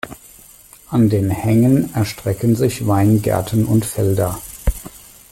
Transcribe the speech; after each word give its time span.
An 0.89 1.09
den 1.09 1.29
Hängen 1.29 1.93
erstrecken 1.93 2.55
sich 2.55 2.87
Weingärten 2.87 3.65
und 3.65 3.85
Felder. 3.85 4.41